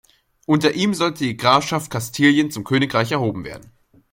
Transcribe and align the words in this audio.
Unter 0.47 0.73
ihm 0.73 0.95
sollte 0.95 1.25
die 1.25 1.37
Grafschaft 1.37 1.91
Kastilien 1.91 2.49
zum 2.49 2.63
Königreich 2.63 3.11
erhoben 3.11 3.43
werden. 3.43 3.71